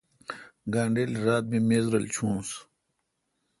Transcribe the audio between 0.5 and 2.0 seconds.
گانڈل رات می میز